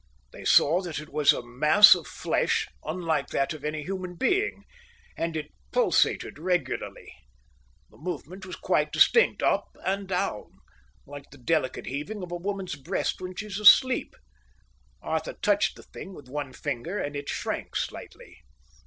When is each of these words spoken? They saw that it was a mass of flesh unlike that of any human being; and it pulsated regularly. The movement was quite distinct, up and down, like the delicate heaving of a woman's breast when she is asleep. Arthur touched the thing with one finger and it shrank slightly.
They 0.31 0.43
saw 0.45 0.81
that 0.81 0.97
it 0.97 1.09
was 1.13 1.31
a 1.31 1.45
mass 1.45 1.93
of 1.93 2.07
flesh 2.07 2.67
unlike 2.83 3.27
that 3.27 3.53
of 3.53 3.63
any 3.63 3.83
human 3.83 4.15
being; 4.15 4.63
and 5.15 5.37
it 5.37 5.51
pulsated 5.71 6.39
regularly. 6.39 7.13
The 7.91 7.99
movement 7.99 8.43
was 8.43 8.55
quite 8.55 8.91
distinct, 8.91 9.43
up 9.43 9.77
and 9.85 10.07
down, 10.07 10.53
like 11.05 11.29
the 11.29 11.37
delicate 11.37 11.85
heaving 11.85 12.23
of 12.23 12.31
a 12.31 12.35
woman's 12.35 12.73
breast 12.75 13.21
when 13.21 13.35
she 13.35 13.45
is 13.45 13.59
asleep. 13.59 14.15
Arthur 15.03 15.33
touched 15.39 15.75
the 15.75 15.83
thing 15.83 16.15
with 16.15 16.27
one 16.29 16.51
finger 16.51 16.97
and 16.99 17.15
it 17.15 17.29
shrank 17.29 17.75
slightly. 17.75 18.39